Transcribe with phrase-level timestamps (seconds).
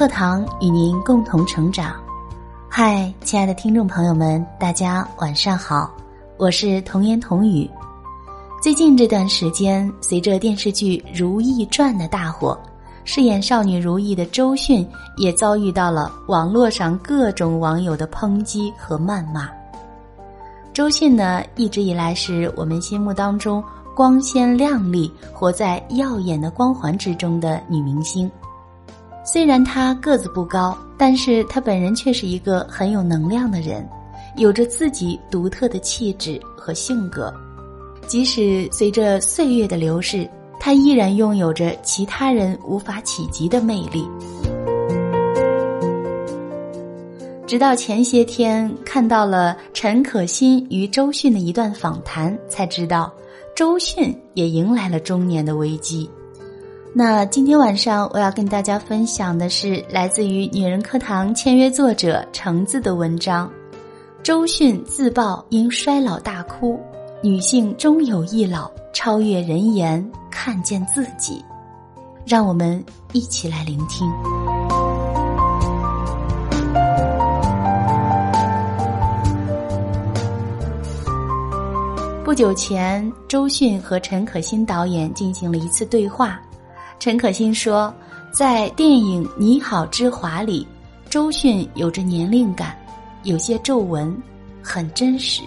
[0.00, 1.94] 课堂与您共同成长。
[2.70, 5.94] 嗨，亲爱的听众朋友们，大家晚上好，
[6.38, 7.70] 我是童言童语。
[8.62, 12.58] 最近这段时间，随着电视剧《如懿传》的大火，
[13.04, 14.88] 饰演少女如懿的周迅
[15.18, 19.50] 也遭遇到了网络上各种网友的抨击和谩骂。
[20.72, 23.62] 周迅呢，一直以来是我们心目当中
[23.94, 28.30] 光鲜亮丽、活在耀眼的光环之中的女明星。
[29.24, 33.88] 虽然他个子不高，但是他本人却是一个很有能量的人，
[34.36, 37.32] 有着自己独特的气质和性格。
[38.06, 44.08] 即使随着岁月的流逝，他依然拥有着其他人无法企及的魅力。
[47.46, 53.12] 直到前些天看到了陈可辛与周迅的一段访谈，才知道
[53.54, 56.08] 周迅也迎来了中年的危机。
[56.92, 63.48] 那今天晚上我要跟大家分享的是来自于女人课堂签约作者橙子的文章：
[64.24, 66.80] 周迅自曝因衰老大哭，
[67.22, 71.44] 女性终有一老，超越人言，看见自己。
[72.26, 74.10] 让我们一起来聆听。
[82.24, 86.40] 不久前，周迅和陈可辛导演进行了一次对话。
[87.00, 87.92] 陈可辛说，
[88.30, 90.68] 在电影《你好，之华》里，
[91.08, 92.78] 周迅有着年龄感，
[93.22, 94.14] 有些皱纹，
[94.62, 95.42] 很真实。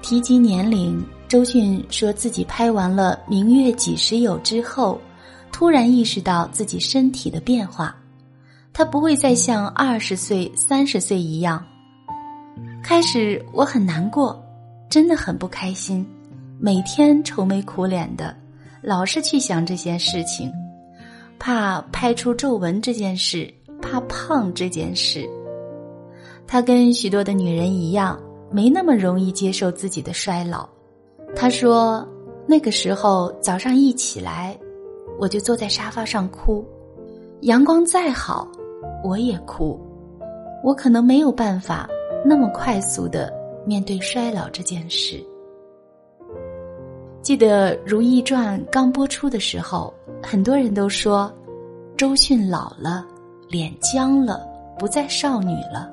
[0.00, 4.98] 提及年龄，周迅说自己拍完了《明月几时有》之后，
[5.52, 7.94] 突然意识到自己身体的变化，
[8.72, 11.62] 他不会再像二十岁、三十岁一样。
[12.82, 14.42] 开始我很难过。
[14.88, 16.06] 真的很不开心，
[16.60, 18.34] 每天愁眉苦脸的，
[18.86, 20.52] 老是去想这些事情，
[21.40, 23.52] 怕拍出皱纹这件事，
[23.82, 25.28] 怕胖这件事。
[26.46, 28.16] 他跟许多的女人一样，
[28.48, 30.68] 没那么容易接受自己的衰老。
[31.34, 32.06] 他说，
[32.46, 34.56] 那个时候早上一起来，
[35.18, 36.64] 我就坐在沙发上哭，
[37.40, 38.46] 阳光再好，
[39.02, 39.80] 我也哭。
[40.62, 41.88] 我可能没有办法
[42.24, 43.34] 那么快速的。
[43.66, 45.20] 面对衰老这件事，
[47.26, 49.92] 记得《如懿传》刚播出的时候，
[50.22, 51.28] 很多人都说
[51.96, 53.04] 周迅老了，
[53.48, 54.48] 脸僵了，
[54.78, 55.90] 不再少女了。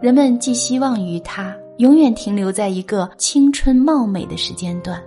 [0.00, 4.98] 人们寄希望于她永远停留在一个青春貌美的时间段，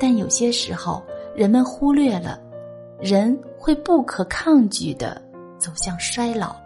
[0.00, 1.02] 但有些时候，
[1.36, 2.40] 人们忽略了
[2.98, 5.20] 人会不可抗拒的
[5.58, 6.56] 走向衰老。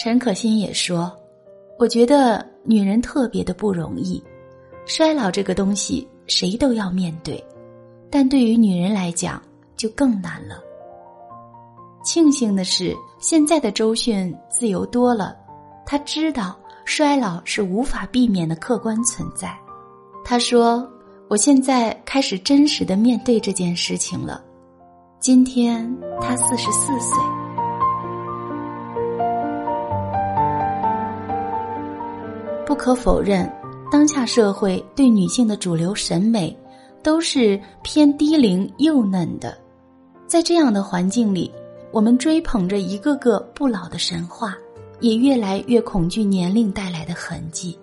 [0.00, 1.16] 陈可辛也说
[1.78, 4.20] ：“我觉得女人特别的不容易，
[4.86, 7.42] 衰老这个东西谁都要面对，
[8.10, 9.40] 但对于女人来讲
[9.76, 10.56] 就更难了。
[12.04, 15.34] 庆幸的是，现在的周迅自由多了，
[15.86, 19.58] 她知道衰老是无法避免的客观存在。
[20.22, 20.86] 她说
[21.28, 24.44] ：‘我现在开始真实的面对这件事情了。’
[25.18, 25.90] 今天
[26.20, 27.18] 她四十四岁。”
[32.66, 33.50] 不可否认，
[33.90, 36.56] 当下社会对女性的主流审美
[37.02, 39.56] 都是偏低龄幼嫩的。
[40.26, 41.52] 在这样的环境里，
[41.92, 44.56] 我们追捧着一个个不老的神话，
[45.00, 47.78] 也越来越恐惧年龄带来的痕迹。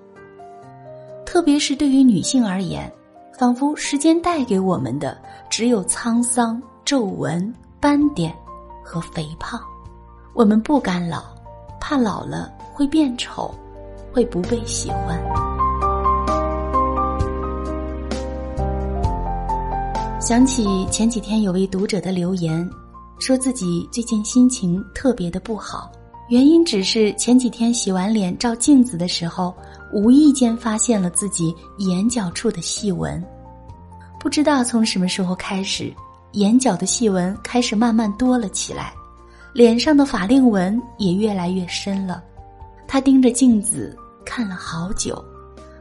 [1.26, 2.92] 特别是对于女性而言，
[3.38, 5.18] 仿佛时间带给我们的
[5.50, 8.36] 只有沧桑、皱纹、斑点
[8.84, 9.62] 和肥胖。
[10.34, 11.24] 我们不敢老，
[11.80, 13.54] 怕老了会变丑。
[14.14, 15.51] 会不被喜欢。
[20.22, 22.70] 想起前几天有位读者的留言，
[23.18, 25.92] 说自己最近心情特别的不好，
[26.30, 29.52] 原因只是前几天洗完脸照镜子的时候，
[29.92, 33.22] 无意间发现了自己眼角处的细纹。
[34.20, 35.92] 不知道从什么时候开始，
[36.34, 38.94] 眼角的细纹开始慢慢多了起来，
[39.54, 42.24] 脸上的法令纹也越来越深了。
[42.88, 45.20] 他盯着镜子看了好久，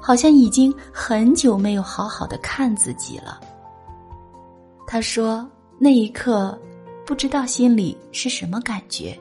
[0.00, 3.38] 好像已经很久没有好好的看自己了。
[4.92, 5.48] 他说
[5.78, 6.58] ：“那一刻，
[7.06, 9.16] 不知道心里是什么感觉，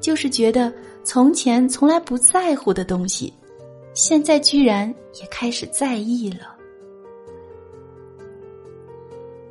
[0.00, 0.72] 就是觉得
[1.04, 3.30] 从前从来不在乎的东西，
[3.92, 4.88] 现在居然
[5.20, 6.56] 也开始在意了。”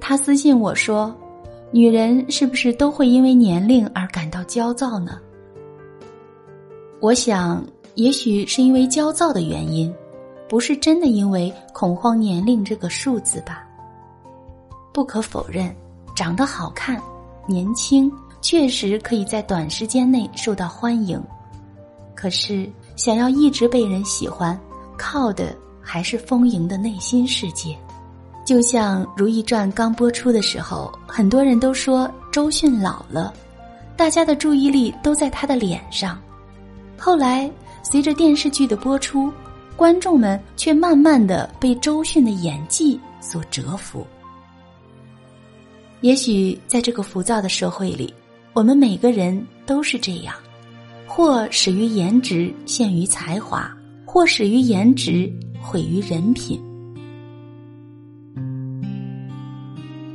[0.01, 1.15] 他私信我说
[1.69, 5.21] ：“女人是不是都会因为年龄而感到焦躁呢？”
[6.99, 7.63] 我想，
[7.93, 9.93] 也许是因为焦躁的原因，
[10.49, 13.64] 不是真的因为恐慌年龄这个数字吧。
[14.95, 15.75] 不可否认，
[16.15, 16.97] 长得好看，
[17.45, 18.09] 年轻，
[18.41, 21.21] 确实可以在短时间内受到欢迎。
[22.15, 24.57] 可是，想要一直被人喜欢，
[24.97, 27.77] 靠的还是丰盈的内心世界。
[28.45, 33.33] 就像《如懿传》刚播出的时候，很多人都说周迅老了，
[33.97, 36.17] 大家的注意力都在她的脸上。
[36.97, 37.51] 后来，
[37.83, 39.29] 随着电视剧的播出，
[39.75, 44.07] 观众们却慢慢的被周迅的演技所折服。
[46.05, 48.13] 也许在这个浮躁的社会里，
[48.53, 50.35] 我们每个人都是这样：
[51.07, 53.67] 或始于颜值，陷于才华；
[54.05, 55.27] 或始于颜值，
[55.59, 56.61] 毁于人品。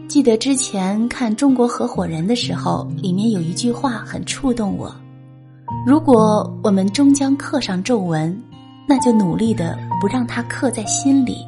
[0.07, 4.95] 记得之前看《中国合伙人》的时候，里面有一句话很触动我：
[5.85, 8.41] 如果我们终将刻上皱纹，
[8.89, 11.39] 那就努力的不让它刻在心里。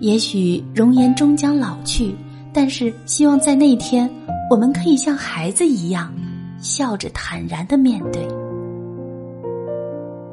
[0.00, 2.12] 也许容颜终将老去，
[2.52, 4.10] 但是希望在那一天，
[4.50, 6.12] 我们可以像孩子一样，
[6.60, 8.26] 笑着坦然的面对。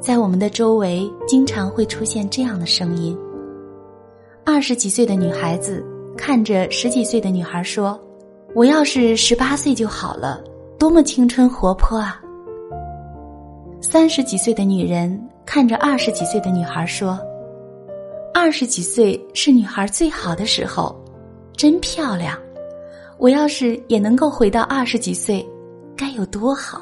[0.02, 3.18] 在我们的周围，经常会出现这样的声音：
[4.46, 5.86] 二十几岁的女孩子。
[6.18, 7.98] 看着十几岁的女孩说
[8.54, 10.44] ：“我要是十八岁就好了，
[10.78, 12.22] 多么青春活泼啊！”
[13.80, 17.18] 三十几岁的女人看着二十几岁的女孩说
[18.36, 20.94] ：“二十几岁是女孩最好的时候，
[21.60, 22.40] 真漂亮！
[23.18, 25.46] 我要是也能够回到二十几岁，
[25.94, 26.80] 该有多好！”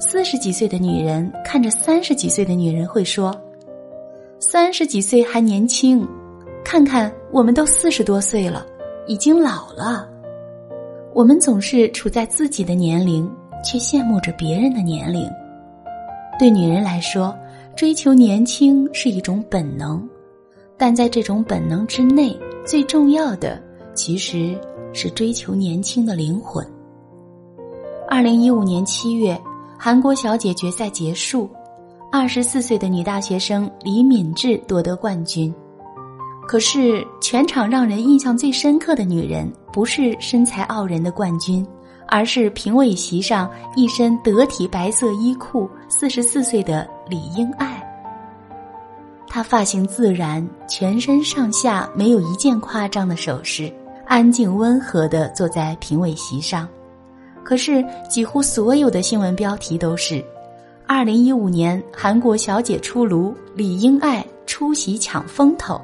[0.00, 3.38] 四十几岁的女人看着三十几岁的女人会说
[4.40, 6.08] ：“三十几岁还年轻。”
[6.64, 8.64] 看看，我们都四十多岁了，
[9.06, 10.08] 已经老了。
[11.12, 13.30] 我们总是处在自己的年龄，
[13.62, 15.30] 却羡慕着别人的年龄。
[16.38, 17.36] 对女人来说，
[17.76, 20.08] 追求年轻是一种本能，
[20.80, 22.34] 但在这种本能之内，
[22.64, 23.62] 最重要的
[23.94, 24.58] 其实
[24.94, 26.66] 是追求年轻的灵魂。
[28.08, 29.38] 二零一五年七月，
[29.78, 31.50] 韩国小姐决赛结束，
[32.10, 35.54] 二十四岁的女大学生李敏智夺得冠军。
[36.48, 41.64] 可是，全场让人印象最深刻的女人，不是身材傲人的冠军，
[42.08, 47.86] 而是评委席上一身得体白色衣裤、四十四岁的李英爱。
[49.32, 53.72] 她发型自然，全身上下没有一件夸张的首饰，
[54.04, 56.68] 安静温和地坐在评委席上。
[57.44, 60.22] 可是，几乎所有的新闻标题都是
[60.84, 65.80] ：“二零一五年韩国小姐出炉，李英爱出席抢风头。”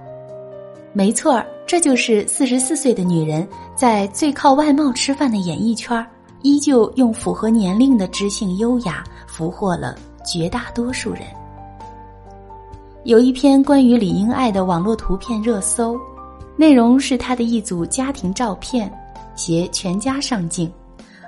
[0.93, 3.47] 没错儿，这就是四十四岁的女人
[3.77, 6.05] 在最靠外貌吃饭的演艺圈，
[6.43, 9.95] 依旧用符合年龄的知性优雅俘获了
[10.25, 11.23] 绝大多数人。
[13.07, 15.97] 有一篇关于李英爱的网络图片热搜，
[16.57, 18.93] 内容是她的一组家庭照片，
[19.37, 20.69] 携全家上镜，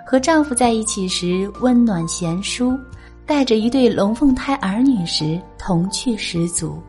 [0.04, 2.76] 和丈夫在一起时温暖贤淑，
[3.24, 6.82] 带着一对龙凤胎儿女时童趣十足。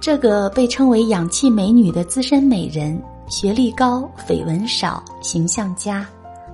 [0.00, 2.98] 这个被称为“氧气美女”的资深美人，
[3.28, 6.06] 学历高，绯闻少，形象佳。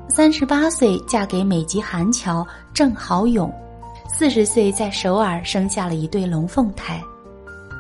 [0.09, 3.49] 三十八岁嫁给美籍韩侨郑豪勇，
[4.13, 7.03] 四十岁在首尔生下了一对龙凤胎。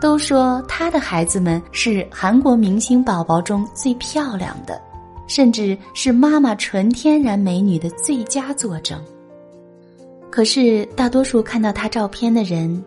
[0.00, 4.80] 都说她的孩子们是韩国明星宝宝中最漂亮的，
[5.26, 8.98] 甚至是妈妈纯天然美女的最佳作证。
[10.30, 12.82] 可是大多数看到她照片的人。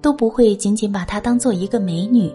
[0.00, 2.32] 都不会仅仅把她当做一个美女，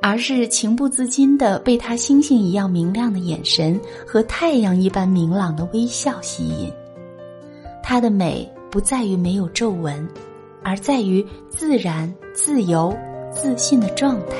[0.00, 6.72] 而是情不自禁的被她星星一样明亮的眼神和太阳一般明朗的微笑吸引。
[7.82, 10.04] 她的美不在于没有皱纹，
[10.60, 12.92] 而在于自然、自由、
[13.30, 14.34] 自信的状态。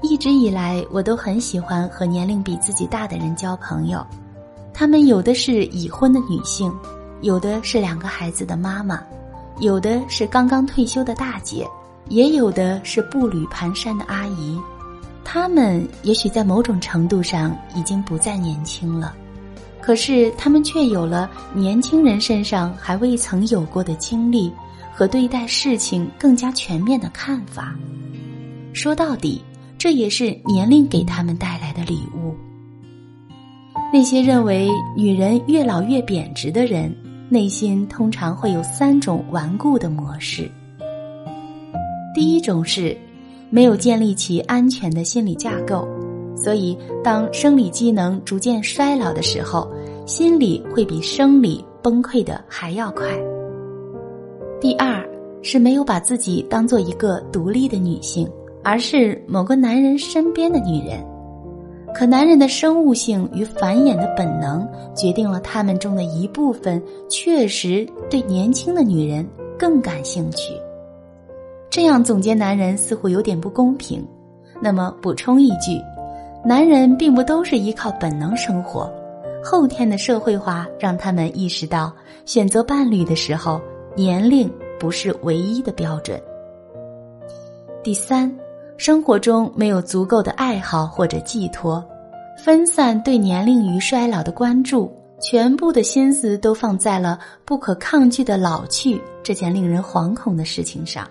[0.00, 4.06] 一直以来，我都很喜欢和年龄比自己大的人交朋友。
[4.72, 6.72] 他们有的是已婚的女性，
[7.22, 9.02] 有的是两个孩子的妈妈，
[9.58, 11.68] 有的是刚刚退休的大姐，
[12.10, 14.56] 也有的是步履蹒跚的阿姨。
[15.30, 19.14] 他们也许在某种程度上已经不再年轻了，
[19.78, 24.50] 可是他们却有了年轻人身上还未曾有过的经历
[24.90, 27.76] 和对待事情更加全面的看法。
[28.72, 29.38] 说到底，
[29.76, 32.34] 这也是年龄给他们带来的礼物。
[33.92, 36.90] 那些认为女人越老越贬值的人，
[37.28, 40.50] 内心通常会有三种顽固的模式。
[42.14, 42.96] 第一种是，
[43.50, 45.88] 没有建立起安全的心理架构，
[46.36, 49.70] 所以当生理机能逐渐衰老的时候，
[50.06, 53.06] 心理会比生理崩溃的还要快。
[54.60, 55.08] 第二
[55.42, 58.28] 是没有把自己当做一个独立的女性，
[58.62, 61.04] 而是某个男人身边的女人。
[61.94, 69.26] 可男人的生物性与繁衍的本能，决定了他们中的一部分确实对年轻的女人
[69.58, 70.52] 更感兴趣。
[71.70, 74.06] 这样总结男人似乎有点不公平。
[74.60, 75.80] 那么补充一句，
[76.44, 78.92] 男人并不都是依靠本能生活，
[79.44, 81.92] 后天的社会化让他们意识到，
[82.24, 83.60] 选择伴侣的时候，
[83.94, 86.20] 年龄不是唯一的标准。
[87.82, 88.34] 第三。
[88.78, 91.84] 生活中没有足够的爱好或者寄托，
[92.44, 94.88] 分散对年龄与衰老的关注，
[95.20, 101.04] 全部的心思都放在了不可抗拒的老去这件令人惶恐的事情上。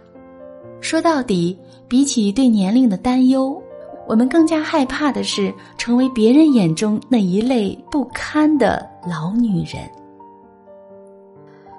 [0.79, 1.57] 说到底，
[1.87, 3.61] 比起对年龄的担忧，
[4.07, 9.89] 我们更加害怕的是成为别人眼中那一类不堪的老女人。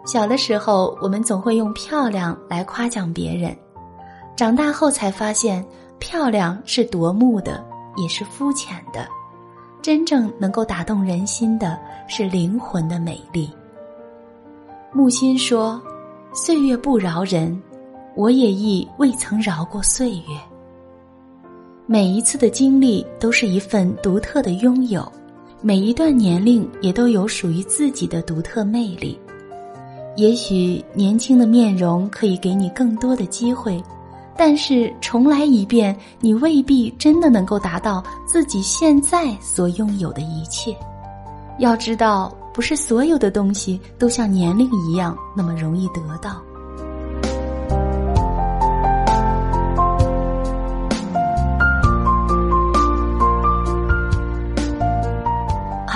[0.04, 3.54] 小的时候，我们总会用漂亮来夸奖别人。
[4.36, 5.64] 长大后才发现，
[5.98, 7.62] 漂亮是夺目的，
[7.96, 9.06] 也是肤浅的。
[9.82, 11.78] 真正能够打动人心的
[12.08, 13.50] 是灵魂的美丽。
[14.92, 15.80] 木心说
[16.32, 17.60] ：“岁月不饶人，
[18.18, 20.36] 我也亦未曾饶过岁月。
[21.86, 25.06] 每一次的经历都是一份独特的拥有，
[25.60, 29.16] 每一段年龄也都有属于自己的独特魅力。
[30.16, 33.80] 也许年轻的面容可以给你更多的机会。”
[34.36, 40.76] 但是重来一遍，你未必真的能够达到自己现在所拥有的一切。
[41.60, 46.42] 要知道，不是所有的东西都像年龄一样那么容易得到。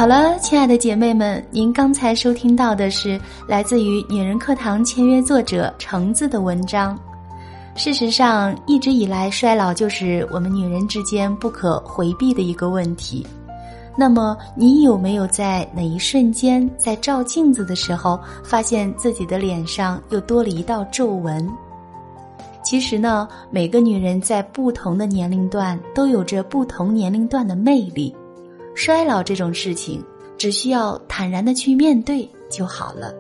[0.03, 6.99] 好了，亲爱的姐妹们，您刚才收听到的是来自于女人课堂签约作者橙子的文章。
[7.77, 13.25] 事实上，一直以来，衰老就是我们女人之间不可回避的一个问题。
[13.97, 21.49] 那么，你有没有在哪一瞬间，在照镜子的时候，发现自己的脸上又多了一道皱纹？
[22.65, 28.13] 其实呢，每个女人在不同的年龄段都有着不同年龄段的魅力。
[28.75, 30.03] 衰老这种事情，
[30.37, 33.13] 只需要坦然的去面对就好了。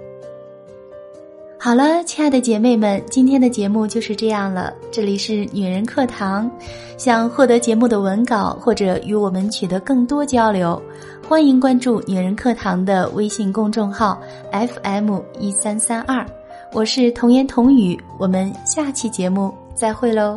[1.58, 4.74] 好了，亲爱的姐妹们，今天的节目就是这样了。
[4.90, 6.50] 这里是女人课堂，
[6.98, 10.82] 想获得节目的文稿或者与我们取得更多交流，
[11.28, 16.26] 欢迎关注女人课堂的微信公众号 FM 一三三二。
[16.72, 20.36] 我是童言童语，我们下期节目再会喽。